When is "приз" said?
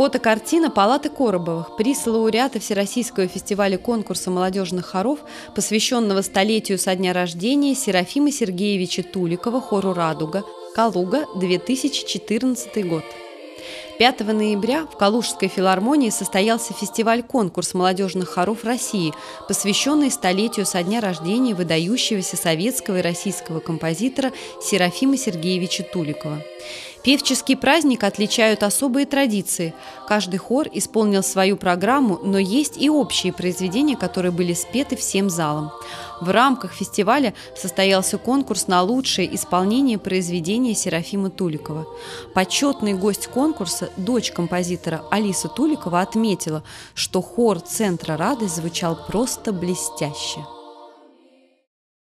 1.76-2.06